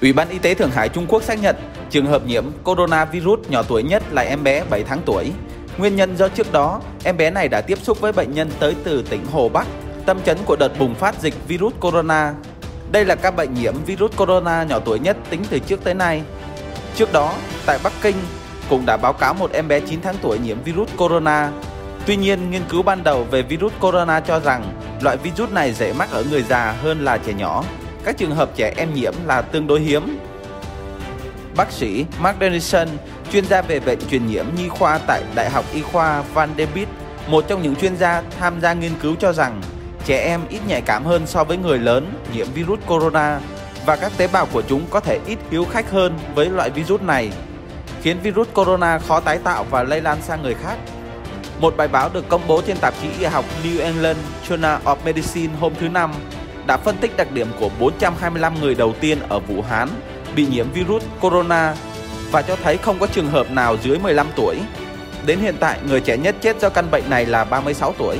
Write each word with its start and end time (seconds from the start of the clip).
Ủy 0.00 0.12
ban 0.12 0.28
Y 0.28 0.38
tế 0.38 0.54
Thượng 0.54 0.70
Hải 0.70 0.88
Trung 0.88 1.06
Quốc 1.08 1.22
xác 1.22 1.42
nhận 1.42 1.56
trường 1.90 2.06
hợp 2.06 2.26
nhiễm 2.26 2.44
coronavirus 2.64 3.40
nhỏ 3.48 3.62
tuổi 3.62 3.82
nhất 3.82 4.02
là 4.10 4.22
em 4.22 4.44
bé 4.44 4.64
7 4.70 4.84
tháng 4.84 5.00
tuổi. 5.06 5.32
Nguyên 5.78 5.96
nhân 5.96 6.16
do 6.16 6.28
trước 6.28 6.52
đó 6.52 6.80
em 7.04 7.16
bé 7.16 7.30
này 7.30 7.48
đã 7.48 7.60
tiếp 7.60 7.78
xúc 7.82 8.00
với 8.00 8.12
bệnh 8.12 8.34
nhân 8.34 8.50
tới 8.60 8.74
từ 8.84 9.02
tỉnh 9.02 9.26
Hồ 9.32 9.48
Bắc, 9.48 9.66
tâm 10.06 10.20
chấn 10.24 10.38
của 10.46 10.56
đợt 10.56 10.78
bùng 10.78 10.94
phát 10.94 11.20
dịch 11.20 11.34
virus 11.48 11.74
corona. 11.80 12.34
Đây 12.92 13.04
là 13.04 13.14
các 13.14 13.36
bệnh 13.36 13.54
nhiễm 13.54 13.74
virus 13.86 14.16
corona 14.16 14.64
nhỏ 14.64 14.78
tuổi 14.78 14.98
nhất 14.98 15.16
tính 15.30 15.42
từ 15.50 15.58
trước 15.58 15.84
tới 15.84 15.94
nay. 15.94 16.22
Trước 16.96 17.12
đó, 17.12 17.34
tại 17.66 17.78
Bắc 17.82 17.92
Kinh 18.02 18.16
cũng 18.70 18.86
đã 18.86 18.96
báo 18.96 19.12
cáo 19.12 19.34
một 19.34 19.52
em 19.52 19.68
bé 19.68 19.80
9 19.80 20.00
tháng 20.02 20.16
tuổi 20.22 20.38
nhiễm 20.38 20.62
virus 20.62 20.88
corona. 20.96 21.50
Tuy 22.06 22.16
nhiên, 22.16 22.50
nghiên 22.50 22.62
cứu 22.68 22.82
ban 22.82 23.04
đầu 23.04 23.24
về 23.30 23.42
virus 23.42 23.72
corona 23.80 24.20
cho 24.20 24.40
rằng 24.40 24.72
loại 25.00 25.16
virus 25.16 25.50
này 25.50 25.72
dễ 25.72 25.92
mắc 25.92 26.10
ở 26.10 26.24
người 26.30 26.42
già 26.42 26.72
hơn 26.82 27.04
là 27.04 27.18
trẻ 27.18 27.32
nhỏ. 27.32 27.64
Các 28.04 28.18
trường 28.18 28.34
hợp 28.34 28.50
trẻ 28.56 28.74
em 28.76 28.94
nhiễm 28.94 29.14
là 29.26 29.42
tương 29.42 29.66
đối 29.66 29.80
hiếm. 29.80 30.18
Bác 31.56 31.72
sĩ 31.72 32.04
Mark 32.20 32.40
Dennison, 32.40 32.88
chuyên 33.32 33.46
gia 33.46 33.62
về 33.62 33.80
bệnh 33.80 33.98
truyền 34.10 34.26
nhiễm 34.26 34.46
nhi 34.56 34.68
khoa 34.68 34.98
tại 35.06 35.22
Đại 35.34 35.50
học 35.50 35.64
Y 35.72 35.82
khoa 35.82 36.22
Vanderbilt, 36.34 36.88
một 37.28 37.44
trong 37.48 37.62
những 37.62 37.76
chuyên 37.76 37.96
gia 37.96 38.22
tham 38.38 38.60
gia 38.60 38.72
nghiên 38.72 38.92
cứu 39.02 39.14
cho 39.20 39.32
rằng 39.32 39.62
trẻ 40.06 40.22
em 40.24 40.40
ít 40.48 40.60
nhạy 40.66 40.80
cảm 40.80 41.04
hơn 41.04 41.26
so 41.26 41.44
với 41.44 41.56
người 41.56 41.78
lớn 41.78 42.12
nhiễm 42.34 42.46
virus 42.54 42.78
corona 42.86 43.40
và 43.86 43.96
các 43.96 44.12
tế 44.16 44.28
bào 44.28 44.46
của 44.52 44.62
chúng 44.62 44.86
có 44.90 45.00
thể 45.00 45.20
ít 45.26 45.38
hiếu 45.50 45.64
khách 45.64 45.90
hơn 45.90 46.18
với 46.34 46.50
loại 46.50 46.70
virus 46.70 47.00
này, 47.00 47.30
khiến 48.02 48.18
virus 48.22 48.48
corona 48.54 48.98
khó 48.98 49.20
tái 49.20 49.38
tạo 49.44 49.66
và 49.70 49.82
lây 49.82 50.00
lan 50.00 50.18
sang 50.22 50.42
người 50.42 50.54
khác. 50.54 50.76
Một 51.60 51.76
bài 51.76 51.88
báo 51.88 52.10
được 52.12 52.28
công 52.28 52.46
bố 52.46 52.62
trên 52.66 52.76
tạp 52.76 52.94
chí 53.02 53.08
y 53.18 53.24
học 53.24 53.44
New 53.64 53.82
England 53.82 54.18
Journal 54.48 54.78
of 54.84 54.96
Medicine 55.04 55.54
hôm 55.60 55.72
thứ 55.80 55.88
Năm 55.88 56.12
đã 56.70 56.76
phân 56.76 56.96
tích 56.96 57.16
đặc 57.16 57.32
điểm 57.32 57.46
của 57.60 57.70
425 57.80 58.60
người 58.60 58.74
đầu 58.74 58.94
tiên 59.00 59.18
ở 59.28 59.38
Vũ 59.38 59.62
Hán 59.62 59.88
bị 60.36 60.46
nhiễm 60.46 60.66
virus 60.72 61.04
corona 61.20 61.74
và 62.30 62.42
cho 62.42 62.56
thấy 62.62 62.76
không 62.76 62.98
có 62.98 63.06
trường 63.06 63.30
hợp 63.30 63.50
nào 63.50 63.76
dưới 63.82 63.98
15 63.98 64.26
tuổi. 64.36 64.56
Đến 65.26 65.38
hiện 65.38 65.54
tại, 65.60 65.78
người 65.88 66.00
trẻ 66.00 66.16
nhất 66.16 66.36
chết 66.40 66.60
do 66.60 66.68
căn 66.68 66.90
bệnh 66.90 67.10
này 67.10 67.26
là 67.26 67.44
36 67.44 67.94
tuổi. 67.98 68.18